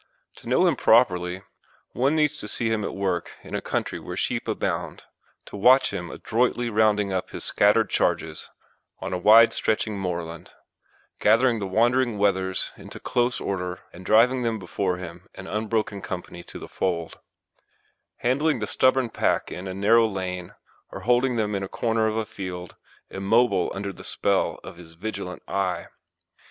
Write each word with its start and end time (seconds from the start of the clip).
To 0.37 0.49
know 0.49 0.65
him 0.65 0.75
properly, 0.75 1.43
one 1.91 2.15
needs 2.15 2.39
to 2.39 2.47
see 2.47 2.71
him 2.71 2.83
at 2.83 2.95
work 2.95 3.33
in 3.43 3.53
a 3.53 3.61
country 3.61 3.99
where 3.99 4.17
sheep 4.17 4.47
abound, 4.47 5.03
to 5.45 5.55
watch 5.55 5.93
him 5.93 6.09
adroitly 6.09 6.71
rounding 6.71 7.13
up 7.13 7.29
his 7.29 7.43
scattered 7.43 7.91
charges 7.91 8.49
on 8.99 9.13
a 9.13 9.19
wide 9.19 9.53
stretching 9.53 9.99
moorland, 9.99 10.49
gathering 11.19 11.59
the 11.59 11.67
wandering 11.67 12.17
wethers 12.17 12.71
into 12.77 12.99
close 12.99 13.39
order 13.39 13.81
and 13.93 14.03
driving 14.03 14.41
them 14.41 14.57
before 14.57 14.97
him 14.97 15.27
in 15.35 15.45
unbroken 15.45 16.01
company 16.01 16.41
to 16.45 16.57
the 16.57 16.67
fold; 16.67 17.19
handling 18.15 18.57
the 18.57 18.65
stubborn 18.65 19.11
pack 19.11 19.51
in 19.51 19.67
a 19.67 19.73
narrow 19.75 20.07
lane, 20.07 20.55
or 20.89 21.01
holding 21.01 21.35
them 21.35 21.53
in 21.53 21.61
a 21.61 21.69
corner 21.69 22.07
of 22.07 22.15
a 22.15 22.25
field, 22.25 22.75
immobile 23.11 23.71
under 23.75 23.93
the 23.93 24.03
spell 24.03 24.59
of 24.63 24.77
his 24.77 24.93
vigilant 24.93 25.43
eye. 25.47 25.89